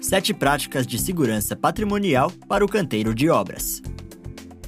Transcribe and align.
7 0.00 0.32
práticas 0.32 0.86
de 0.86 0.98
segurança 0.98 1.56
patrimonial 1.56 2.30
para 2.48 2.64
o 2.64 2.68
canteiro 2.68 3.14
de 3.14 3.28
obras. 3.28 3.82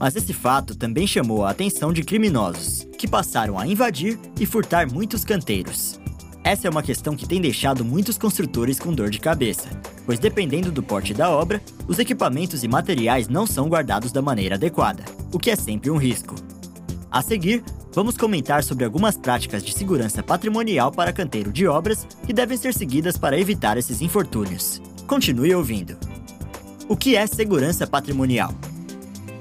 Mas 0.00 0.16
esse 0.16 0.32
fato 0.32 0.74
também 0.74 1.06
chamou 1.06 1.44
a 1.44 1.50
atenção 1.50 1.92
de 1.92 2.02
criminosos, 2.02 2.88
que 2.96 3.06
passaram 3.06 3.58
a 3.58 3.66
invadir 3.66 4.18
e 4.40 4.46
furtar 4.46 4.90
muitos 4.90 5.22
canteiros. 5.24 6.00
Essa 6.44 6.66
é 6.66 6.70
uma 6.70 6.82
questão 6.82 7.14
que 7.14 7.26
tem 7.26 7.40
deixado 7.40 7.84
muitos 7.84 8.18
construtores 8.18 8.78
com 8.78 8.92
dor 8.92 9.10
de 9.10 9.20
cabeça, 9.20 9.68
pois 10.04 10.18
dependendo 10.18 10.72
do 10.72 10.82
porte 10.82 11.14
da 11.14 11.30
obra, 11.30 11.62
os 11.86 12.00
equipamentos 12.00 12.64
e 12.64 12.68
materiais 12.68 13.28
não 13.28 13.46
são 13.46 13.68
guardados 13.68 14.10
da 14.10 14.20
maneira 14.20 14.56
adequada, 14.56 15.04
o 15.32 15.38
que 15.38 15.50
é 15.50 15.56
sempre 15.56 15.88
um 15.88 15.96
risco. 15.96 16.34
A 17.08 17.22
seguir, 17.22 17.62
vamos 17.94 18.16
comentar 18.16 18.64
sobre 18.64 18.84
algumas 18.84 19.16
práticas 19.16 19.62
de 19.62 19.72
segurança 19.72 20.20
patrimonial 20.20 20.90
para 20.90 21.12
canteiro 21.12 21.52
de 21.52 21.66
obras 21.68 22.08
que 22.26 22.32
devem 22.32 22.56
ser 22.56 22.74
seguidas 22.74 23.16
para 23.16 23.38
evitar 23.38 23.78
esses 23.78 24.02
infortúnios. 24.02 24.82
Continue 25.06 25.54
ouvindo. 25.54 25.96
O 26.88 26.96
que 26.96 27.14
é 27.14 27.24
segurança 27.26 27.86
patrimonial? 27.86 28.52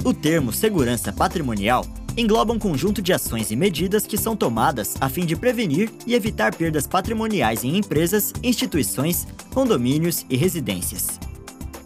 O 0.04 0.14
termo 0.14 0.54
segurança 0.54 1.12
patrimonial 1.12 1.84
engloba 2.18 2.54
um 2.54 2.60
conjunto 2.60 3.02
de 3.02 3.14
ações 3.14 3.52
e 3.52 3.56
medidas 3.56 4.06
que 4.06 4.18
são 4.18 4.36
tomadas 4.36 4.96
a 5.00 5.10
fim 5.10 5.26
de 5.26 5.36
prevenir 5.36 5.92
e 6.06 6.14
evitar 6.14 6.54
perdas 6.56 6.86
patrimoniais 6.88 7.64
em 7.64 7.78
empresas, 7.78 8.34
instituições, 8.44 9.28
condomínios 9.54 10.26
e 10.30 10.36
residências. 10.36 11.20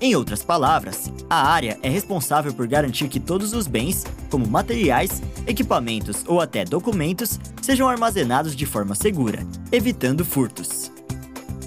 Em 0.02 0.16
outras 0.16 0.44
palavras, 0.44 1.12
a 1.30 1.50
área 1.50 1.80
é 1.82 1.90
responsável 1.90 2.54
por 2.54 2.67
garantir 2.67 3.08
que 3.08 3.20
todos 3.20 3.54
os 3.54 3.66
bens, 3.66 4.04
como 4.30 4.45
materiais, 4.45 5.22
equipamentos 5.48 6.23
ou 6.28 6.42
até 6.42 6.66
documentos, 6.66 7.39
sejam 7.62 7.88
armazenados 7.88 8.56
de 8.56 8.66
forma 8.66 8.94
segura, 8.94 9.45
evitando 9.72 10.26
furtos. 10.26 10.92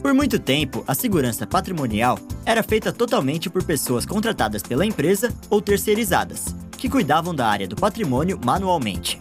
Por 0.02 0.14
muito 0.14 0.38
tempo, 0.38 0.84
a 0.86 0.94
segurança 0.94 1.46
patrimonial 1.46 2.18
era 2.44 2.62
feita 2.62 2.92
totalmente 2.92 3.50
por 3.50 3.64
pessoas 3.64 4.06
contratadas 4.06 4.62
pela 4.62 4.86
empresa 4.86 5.34
ou 5.50 5.60
terceirizadas, 5.60 6.54
que 6.78 6.88
cuidavam 6.88 7.34
da 7.34 7.46
área 7.46 7.68
do 7.68 7.76
patrimônio 7.76 8.40
manualmente. 8.42 9.20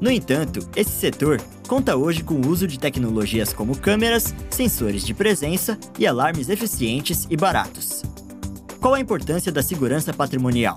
No 0.00 0.10
entanto, 0.10 0.68
esse 0.76 0.90
setor 0.90 1.40
conta 1.66 1.96
hoje 1.96 2.22
com 2.22 2.34
o 2.34 2.48
uso 2.48 2.66
de 2.66 2.78
tecnologias 2.78 3.52
como 3.52 3.76
câmeras, 3.76 4.34
sensores 4.50 5.04
de 5.04 5.12
presença 5.12 5.78
e 5.98 6.06
alarmes 6.06 6.48
eficientes 6.48 7.26
e 7.28 7.36
baratos. 7.36 8.02
Qual 8.80 8.94
a 8.94 9.00
importância 9.00 9.50
da 9.50 9.62
segurança 9.62 10.12
patrimonial? 10.12 10.76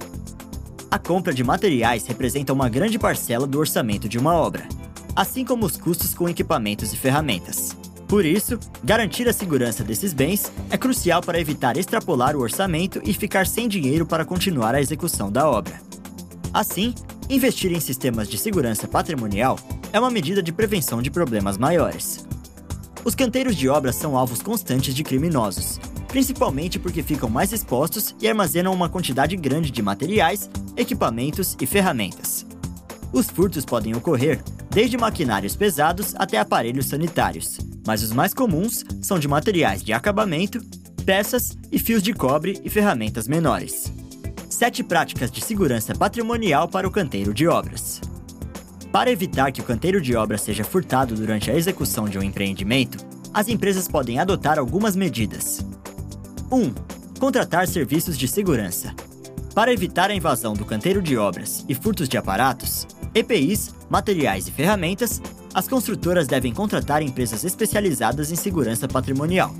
A 0.90 1.00
compra 1.00 1.34
de 1.34 1.44
materiais 1.44 2.06
representa 2.06 2.54
uma 2.54 2.70
grande 2.70 3.00
parcela 3.00 3.48
do 3.48 3.60
orçamento 3.60 4.08
de 4.08 4.18
uma 4.18 4.34
obra, 4.34 4.68
assim 5.16 5.46
como 5.46 5.66
os 5.66 5.78
custos 5.78 6.14
com 6.14 6.30
equipamentos 6.30 6.94
e 6.94 6.98
ferramentas. 6.98 7.76
Por 8.08 8.26
isso, 8.26 8.60
garantir 8.84 9.28
a 9.28 9.34
segurança 9.34 9.84
desses 9.84 10.14
bens 10.14 10.52
é 10.70 10.78
crucial 10.78 11.22
para 11.22 11.40
evitar 11.40 11.78
extrapolar 11.78 12.36
o 12.36 12.42
orçamento 12.42 13.02
e 13.04 13.14
ficar 13.14 13.48
sem 13.48 13.68
dinheiro 13.68 14.06
para 14.06 14.26
continuar 14.26 14.76
a 14.76 14.82
execução 14.82 15.32
da 15.32 15.50
obra. 15.50 15.82
Assim, 16.54 16.94
investir 17.30 17.72
em 17.72 17.80
sistemas 17.80 18.30
de 18.30 18.38
segurança 18.38 18.88
patrimonial 18.88 19.58
é 19.92 20.00
uma 20.00 20.12
medida 20.12 20.44
de 20.44 20.52
prevenção 20.52 21.02
de 21.02 21.10
problemas 21.10 21.58
maiores. 21.58 22.28
Os 23.04 23.16
canteiros 23.16 23.56
de 23.56 23.68
obras 23.68 23.96
são 23.96 24.16
alvos 24.16 24.42
constantes 24.42 24.94
de 24.94 25.04
criminosos, 25.04 25.80
principalmente 26.08 26.78
porque 26.78 27.02
ficam 27.02 27.28
mais 27.28 27.52
expostos 27.52 28.16
e 28.22 28.28
armazenam 28.28 28.72
uma 28.72 28.88
quantidade 28.88 29.36
grande 29.36 29.72
de 29.72 29.82
materiais, 29.82 30.48
equipamentos 30.78 31.58
e 31.60 31.66
ferramentas. 31.66 32.46
Os 33.12 33.28
furtos 33.32 33.66
podem 33.66 33.96
ocorrer 33.96 34.40
desde 34.70 34.96
maquinários 34.96 35.56
pesados 35.56 36.14
até 36.18 36.38
aparelhos 36.38 36.86
sanitários, 36.86 37.58
mas 37.86 38.04
os 38.04 38.12
mais 38.12 38.32
comuns 38.32 38.86
são 39.02 39.18
de 39.18 39.28
materiais 39.28 39.84
de 39.84 39.92
acabamento, 39.92 40.64
peças 41.04 41.58
e 41.72 41.80
fios 41.80 42.04
de 42.04 42.14
cobre 42.14 42.62
e 42.64 42.70
ferramentas 42.70 43.28
menores. 43.28 43.92
Sete 44.54 44.84
práticas 44.84 45.32
de 45.32 45.44
segurança 45.44 45.96
patrimonial 45.96 46.68
para 46.68 46.88
o 46.88 46.92
canteiro 46.92 47.34
de 47.34 47.48
obras. 47.48 48.00
Para 48.92 49.10
evitar 49.10 49.52
que 49.52 49.62
o 49.62 49.64
canteiro 49.64 50.00
de 50.00 50.16
obras 50.16 50.42
seja 50.42 50.64
furtado 50.64 51.16
durante 51.16 51.50
a 51.50 51.56
execução 51.56 52.08
de 52.08 52.20
um 52.20 52.22
empreendimento, 52.22 53.04
as 53.34 53.48
empresas 53.48 53.88
podem 53.88 54.20
adotar 54.20 54.60
algumas 54.60 54.96
medidas. 54.96 55.66
1. 56.52 56.72
Contratar 57.20 57.68
serviços 57.68 58.16
de 58.16 58.28
segurança. 58.28 58.94
Para 59.56 59.74
evitar 59.74 60.12
a 60.12 60.16
invasão 60.16 60.54
do 60.54 60.66
canteiro 60.66 61.02
de 61.02 61.18
obras 61.18 61.66
e 61.68 61.74
furtos 61.74 62.08
de 62.08 62.16
aparatos, 62.16 62.86
EPIs, 63.16 63.74
materiais 63.90 64.48
e 64.48 64.52
ferramentas, 64.52 65.20
as 65.52 65.68
construtoras 65.68 66.28
devem 66.28 66.54
contratar 66.54 67.02
empresas 67.02 67.44
especializadas 67.44 68.32
em 68.32 68.36
segurança 68.36 68.88
patrimonial. 68.88 69.52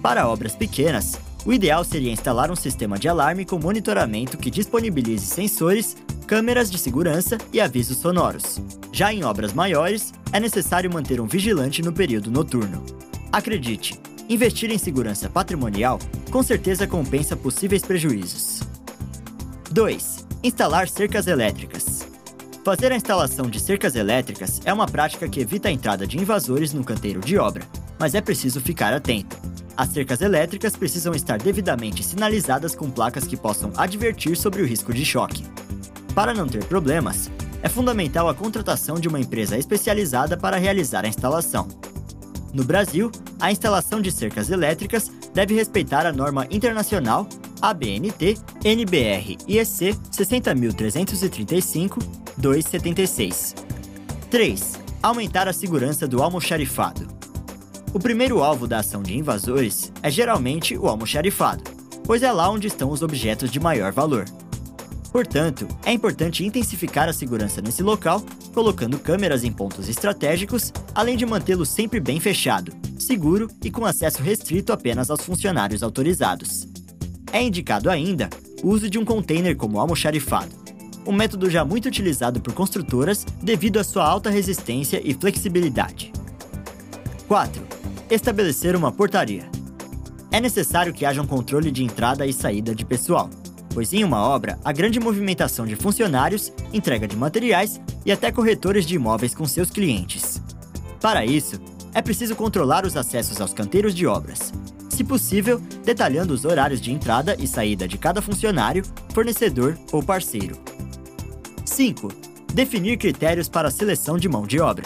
Para 0.00 0.26
obras 0.26 0.56
pequenas, 0.56 1.20
o 1.46 1.52
ideal 1.52 1.84
seria 1.84 2.10
instalar 2.10 2.50
um 2.50 2.56
sistema 2.56 2.98
de 2.98 3.08
alarme 3.08 3.44
com 3.44 3.56
monitoramento 3.56 4.36
que 4.36 4.50
disponibilize 4.50 5.26
sensores, 5.26 5.96
câmeras 6.26 6.68
de 6.68 6.76
segurança 6.76 7.38
e 7.52 7.60
avisos 7.60 7.98
sonoros. 7.98 8.60
Já 8.92 9.14
em 9.14 9.22
obras 9.22 9.52
maiores, 9.52 10.12
é 10.32 10.40
necessário 10.40 10.92
manter 10.92 11.20
um 11.20 11.26
vigilante 11.26 11.82
no 11.82 11.92
período 11.92 12.32
noturno. 12.32 12.84
Acredite, 13.30 13.96
investir 14.28 14.72
em 14.72 14.78
segurança 14.78 15.30
patrimonial 15.30 16.00
com 16.32 16.42
certeza 16.42 16.84
compensa 16.84 17.36
possíveis 17.36 17.82
prejuízos. 17.82 18.60
2. 19.70 20.26
Instalar 20.42 20.88
cercas 20.88 21.28
elétricas. 21.28 22.08
Fazer 22.64 22.90
a 22.90 22.96
instalação 22.96 23.48
de 23.48 23.60
cercas 23.60 23.94
elétricas 23.94 24.60
é 24.64 24.72
uma 24.72 24.86
prática 24.86 25.28
que 25.28 25.38
evita 25.38 25.68
a 25.68 25.72
entrada 25.72 26.08
de 26.08 26.18
invasores 26.18 26.72
no 26.72 26.82
canteiro 26.82 27.20
de 27.20 27.38
obra, 27.38 27.62
mas 28.00 28.16
é 28.16 28.20
preciso 28.20 28.60
ficar 28.60 28.92
atento. 28.92 29.36
As 29.76 29.90
cercas 29.90 30.22
elétricas 30.22 30.74
precisam 30.74 31.12
estar 31.12 31.38
devidamente 31.38 32.02
sinalizadas 32.02 32.74
com 32.74 32.90
placas 32.90 33.24
que 33.26 33.36
possam 33.36 33.70
advertir 33.76 34.34
sobre 34.36 34.62
o 34.62 34.66
risco 34.66 34.94
de 34.94 35.04
choque. 35.04 35.44
Para 36.14 36.32
não 36.32 36.48
ter 36.48 36.64
problemas, 36.64 37.30
é 37.62 37.68
fundamental 37.68 38.26
a 38.28 38.34
contratação 38.34 38.98
de 38.98 39.06
uma 39.06 39.20
empresa 39.20 39.58
especializada 39.58 40.34
para 40.36 40.56
realizar 40.56 41.04
a 41.04 41.08
instalação. 41.08 41.68
No 42.54 42.64
Brasil, 42.64 43.10
a 43.38 43.52
instalação 43.52 44.00
de 44.00 44.10
cercas 44.10 44.48
elétricas 44.48 45.10
deve 45.34 45.54
respeitar 45.54 46.06
a 46.06 46.12
norma 46.12 46.46
internacional 46.50 47.28
ABNT 47.60 48.38
NBR 48.64 49.36
IEC 49.46 49.94
60335 50.10 52.00
276. 52.38 53.54
3. 54.30 54.80
Aumentar 55.02 55.48
a 55.48 55.52
segurança 55.52 56.08
do 56.08 56.22
almoxarifado. 56.22 57.06
O 57.96 57.98
primeiro 57.98 58.42
alvo 58.42 58.66
da 58.66 58.80
ação 58.80 59.02
de 59.02 59.16
invasores 59.16 59.90
é 60.02 60.10
geralmente 60.10 60.76
o 60.76 60.86
almoxarifado, 60.86 61.64
pois 62.04 62.22
é 62.22 62.30
lá 62.30 62.46
onde 62.50 62.66
estão 62.66 62.90
os 62.90 63.00
objetos 63.00 63.50
de 63.50 63.58
maior 63.58 63.90
valor. 63.90 64.26
Portanto, 65.10 65.66
é 65.82 65.94
importante 65.94 66.44
intensificar 66.44 67.08
a 67.08 67.12
segurança 67.14 67.62
nesse 67.62 67.82
local, 67.82 68.22
colocando 68.52 68.98
câmeras 68.98 69.44
em 69.44 69.50
pontos 69.50 69.88
estratégicos, 69.88 70.74
além 70.94 71.16
de 71.16 71.24
mantê-lo 71.24 71.64
sempre 71.64 71.98
bem 71.98 72.20
fechado, 72.20 72.70
seguro 72.98 73.48
e 73.64 73.70
com 73.70 73.86
acesso 73.86 74.22
restrito 74.22 74.74
apenas 74.74 75.10
aos 75.10 75.22
funcionários 75.22 75.82
autorizados. 75.82 76.68
É 77.32 77.42
indicado 77.42 77.88
ainda 77.88 78.28
o 78.62 78.68
uso 78.68 78.90
de 78.90 78.98
um 78.98 79.06
container 79.06 79.56
como 79.56 79.80
almoxarifado, 79.80 80.54
um 81.06 81.12
método 81.12 81.48
já 81.48 81.64
muito 81.64 81.88
utilizado 81.88 82.42
por 82.42 82.52
construtoras 82.52 83.24
devido 83.42 83.78
à 83.78 83.84
sua 83.84 84.04
alta 84.04 84.28
resistência 84.28 85.00
e 85.02 85.14
flexibilidade. 85.14 86.12
4. 87.26 87.75
Estabelecer 88.08 88.76
uma 88.76 88.92
portaria. 88.92 89.50
É 90.30 90.40
necessário 90.40 90.94
que 90.94 91.04
haja 91.04 91.20
um 91.20 91.26
controle 91.26 91.72
de 91.72 91.82
entrada 91.82 92.24
e 92.24 92.32
saída 92.32 92.72
de 92.72 92.84
pessoal, 92.84 93.28
pois 93.74 93.92
em 93.92 94.04
uma 94.04 94.20
obra 94.20 94.58
há 94.64 94.70
grande 94.70 95.00
movimentação 95.00 95.66
de 95.66 95.74
funcionários, 95.74 96.52
entrega 96.72 97.08
de 97.08 97.16
materiais 97.16 97.80
e 98.04 98.12
até 98.12 98.30
corretores 98.30 98.86
de 98.86 98.94
imóveis 98.94 99.34
com 99.34 99.44
seus 99.44 99.70
clientes. 99.70 100.40
Para 101.00 101.26
isso, 101.26 101.60
é 101.92 102.00
preciso 102.00 102.36
controlar 102.36 102.86
os 102.86 102.96
acessos 102.96 103.40
aos 103.40 103.52
canteiros 103.52 103.92
de 103.92 104.06
obras, 104.06 104.52
se 104.88 105.02
possível, 105.02 105.60
detalhando 105.84 106.32
os 106.32 106.44
horários 106.44 106.80
de 106.80 106.92
entrada 106.92 107.36
e 107.40 107.46
saída 107.48 107.88
de 107.88 107.98
cada 107.98 108.22
funcionário, 108.22 108.84
fornecedor 109.12 109.76
ou 109.90 110.00
parceiro. 110.00 110.56
5. 111.64 112.08
Definir 112.54 112.98
critérios 112.98 113.48
para 113.48 113.66
a 113.66 113.72
seleção 113.72 114.16
de 114.16 114.28
mão 114.28 114.46
de 114.46 114.60
obra. 114.60 114.84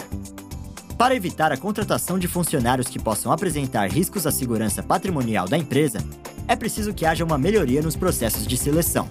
Para 1.01 1.15
evitar 1.15 1.51
a 1.51 1.57
contratação 1.57 2.19
de 2.19 2.27
funcionários 2.27 2.87
que 2.87 2.99
possam 2.99 3.31
apresentar 3.31 3.89
riscos 3.89 4.27
à 4.27 4.31
segurança 4.31 4.83
patrimonial 4.83 5.47
da 5.47 5.57
empresa, 5.57 5.97
é 6.47 6.55
preciso 6.55 6.93
que 6.93 7.07
haja 7.07 7.25
uma 7.25 7.39
melhoria 7.39 7.81
nos 7.81 7.95
processos 7.95 8.45
de 8.45 8.55
seleção. 8.55 9.09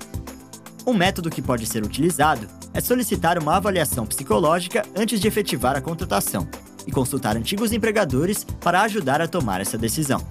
Um 0.87 0.95
método 0.95 1.29
que 1.29 1.43
pode 1.43 1.67
ser 1.67 1.85
utilizado 1.85 2.47
é 2.73 2.81
solicitar 2.81 3.43
uma 3.43 3.57
avaliação 3.57 4.07
psicológica 4.07 4.87
antes 4.95 5.21
de 5.21 5.27
efetivar 5.27 5.77
a 5.77 5.81
contratação 5.81 6.47
e 6.87 6.93
consultar 6.93 7.37
antigos 7.37 7.73
empregadores 7.73 8.45
para 8.61 8.83
ajudar 8.83 9.21
a 9.21 9.27
tomar 9.27 9.61
essa 9.61 9.77
decisão. 9.77 10.25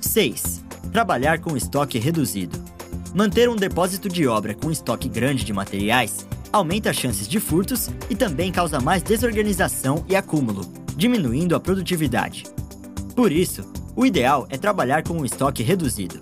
6. 0.00 0.62
Trabalhar 0.92 1.40
com 1.40 1.56
estoque 1.56 1.98
reduzido. 1.98 2.62
Manter 3.12 3.48
um 3.48 3.56
depósito 3.56 4.08
de 4.08 4.28
obra 4.28 4.54
com 4.54 4.70
estoque 4.70 5.08
grande 5.08 5.44
de 5.44 5.52
materiais 5.52 6.28
aumenta 6.56 6.90
as 6.90 6.96
chances 6.96 7.28
de 7.28 7.38
furtos 7.38 7.90
e 8.08 8.16
também 8.16 8.50
causa 8.50 8.80
mais 8.80 9.02
desorganização 9.02 10.04
e 10.08 10.16
acúmulo, 10.16 10.62
diminuindo 10.96 11.54
a 11.54 11.60
produtividade. 11.60 12.44
Por 13.14 13.30
isso, 13.30 13.64
o 13.94 14.04
ideal 14.04 14.46
é 14.50 14.56
trabalhar 14.56 15.02
com 15.02 15.14
um 15.14 15.24
estoque 15.24 15.62
reduzido. 15.62 16.20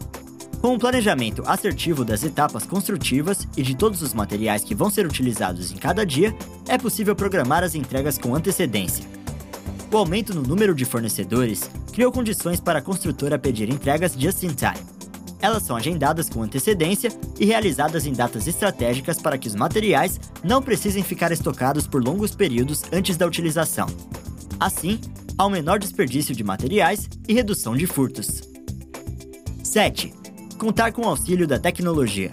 Com 0.60 0.74
um 0.74 0.78
planejamento 0.78 1.42
assertivo 1.46 2.04
das 2.04 2.24
etapas 2.24 2.66
construtivas 2.66 3.46
e 3.56 3.62
de 3.62 3.76
todos 3.76 4.00
os 4.02 4.14
materiais 4.14 4.64
que 4.64 4.74
vão 4.74 4.88
ser 4.88 5.06
utilizados 5.06 5.70
em 5.70 5.76
cada 5.76 6.04
dia, 6.04 6.34
é 6.66 6.78
possível 6.78 7.14
programar 7.14 7.62
as 7.62 7.74
entregas 7.74 8.16
com 8.16 8.34
antecedência. 8.34 9.04
O 9.92 9.96
aumento 9.96 10.34
no 10.34 10.42
número 10.42 10.74
de 10.74 10.84
fornecedores 10.84 11.70
criou 11.92 12.10
condições 12.10 12.60
para 12.60 12.78
a 12.80 12.82
construtora 12.82 13.38
pedir 13.38 13.68
entregas 13.68 14.14
just 14.18 14.42
in 14.42 14.54
time. 14.54 14.93
Elas 15.44 15.62
são 15.62 15.76
agendadas 15.76 16.30
com 16.30 16.42
antecedência 16.42 17.10
e 17.38 17.44
realizadas 17.44 18.06
em 18.06 18.14
datas 18.14 18.48
estratégicas 18.48 19.20
para 19.20 19.36
que 19.36 19.46
os 19.46 19.54
materiais 19.54 20.18
não 20.42 20.62
precisem 20.62 21.02
ficar 21.02 21.32
estocados 21.32 21.86
por 21.86 22.02
longos 22.02 22.34
períodos 22.34 22.82
antes 22.90 23.18
da 23.18 23.26
utilização. 23.26 23.86
Assim, 24.58 24.98
há 25.36 25.44
um 25.44 25.50
menor 25.50 25.78
desperdício 25.78 26.34
de 26.34 26.42
materiais 26.42 27.10
e 27.28 27.34
redução 27.34 27.76
de 27.76 27.86
furtos. 27.86 28.40
7 29.62 30.14
contar 30.56 30.92
com 30.92 31.02
o 31.02 31.08
auxílio 31.08 31.46
da 31.46 31.58
tecnologia. 31.58 32.30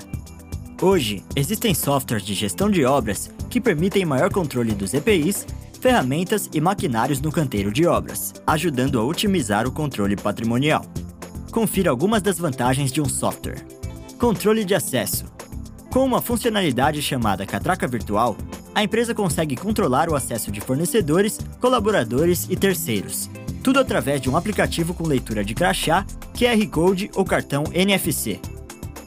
Hoje, 0.82 1.22
existem 1.36 1.74
softwares 1.74 2.26
de 2.26 2.34
gestão 2.34 2.72
de 2.72 2.86
obras 2.86 3.30
que 3.50 3.60
permitem 3.60 4.06
maior 4.06 4.32
controle 4.32 4.74
dos 4.74 4.94
EPIs, 4.94 5.46
ferramentas 5.82 6.50
e 6.54 6.62
maquinários 6.62 7.20
no 7.20 7.30
canteiro 7.30 7.74
de 7.74 7.86
obras, 7.86 8.32
ajudando 8.48 8.98
a 8.98 9.04
otimizar 9.04 9.68
o 9.68 9.72
controle 9.72 10.16
patrimonial. 10.16 10.86
Confira 11.52 11.90
algumas 11.90 12.22
das 12.22 12.40
vantagens 12.40 12.94
de 12.94 13.02
um 13.02 13.10
software. 13.10 13.66
Controle 14.18 14.64
de 14.64 14.74
acesso. 14.74 15.26
Com 15.90 16.06
uma 16.06 16.22
funcionalidade 16.22 17.02
chamada 17.02 17.46
Catraca 17.46 17.86
Virtual, 17.90 18.38
a 18.74 18.82
empresa 18.82 19.14
consegue 19.14 19.58
controlar 19.58 20.10
o 20.10 20.16
acesso 20.16 20.50
de 20.50 20.62
fornecedores, 20.62 21.40
colaboradores 21.60 22.48
e 22.50 22.56
terceiros, 22.56 23.30
tudo 23.62 23.82
através 23.82 24.22
de 24.22 24.30
um 24.30 24.38
aplicativo 24.38 24.94
com 24.94 25.06
leitura 25.06 25.44
de 25.44 25.54
crachá 25.54 26.06
QR 26.34 26.66
Code 26.70 27.12
ou 27.16 27.26
cartão 27.26 27.66
NFC. 27.74 28.40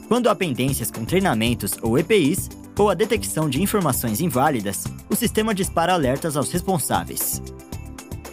Quando 0.07 0.29
há 0.29 0.35
pendências 0.35 0.91
com 0.91 1.03
treinamentos 1.03 1.73
ou 1.81 1.97
EPIs, 1.97 2.47
ou 2.77 2.91
a 2.91 2.93
detecção 2.93 3.49
de 3.49 3.59
informações 3.59 4.21
inválidas, 4.21 4.83
o 5.09 5.15
sistema 5.15 5.55
dispara 5.55 5.93
alertas 5.93 6.37
aos 6.37 6.51
responsáveis. 6.51 7.41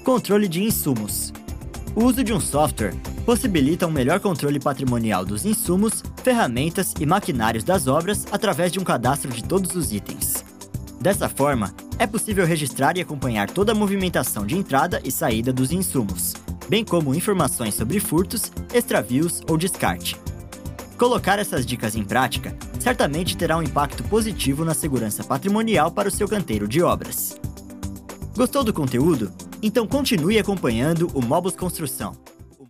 Controle 0.05 0.49
de 0.49 0.62
insumos. 0.62 1.32
O 1.94 2.05
uso 2.05 2.23
de 2.23 2.32
um 2.32 2.41
software 2.41 2.94
possibilita 3.24 3.86
um 3.86 3.90
melhor 3.90 4.20
controle 4.20 4.58
patrimonial 4.58 5.24
dos 5.24 5.44
insumos, 5.44 6.02
ferramentas 6.22 6.94
e 7.00 7.06
maquinários 7.06 7.64
das 7.64 7.86
obras 7.86 8.26
através 8.30 8.72
de 8.72 8.78
um 8.78 8.84
cadastro 8.84 9.30
de 9.30 9.44
todos 9.44 9.74
os 9.76 9.92
itens. 9.92 10.44
Dessa 11.00 11.28
forma, 11.28 11.74
é 11.98 12.06
possível 12.06 12.46
registrar 12.46 12.96
e 12.96 13.00
acompanhar 13.00 13.50
toda 13.50 13.72
a 13.72 13.74
movimentação 13.74 14.46
de 14.46 14.56
entrada 14.56 15.00
e 15.04 15.10
saída 15.10 15.52
dos 15.52 15.72
insumos, 15.72 16.34
bem 16.69 16.84
como 16.84 17.14
informações 17.14 17.74
sobre 17.74 18.00
furtos, 18.00 18.52
extravios 18.72 19.40
ou 19.48 19.56
descarte. 19.56 20.16
Colocar 20.96 21.38
essas 21.38 21.66
dicas 21.66 21.96
em 21.96 22.04
prática 22.04 22.56
certamente 22.78 23.36
terá 23.36 23.56
um 23.56 23.62
impacto 23.62 24.02
positivo 24.04 24.64
na 24.64 24.75
segurança 24.75 25.25
patrimonial 25.25 25.90
para 25.90 26.08
o 26.08 26.12
seu 26.12 26.28
canteiro 26.28 26.68
de 26.68 26.82
obras. 26.82 27.36
Gostou 28.36 28.64
do 28.64 28.72
conteúdo? 28.72 29.32
Então 29.62 29.86
continue 29.86 30.38
acompanhando 30.38 31.08
o 31.14 31.20
Mobus 31.20 31.54
Construção. 31.54 32.16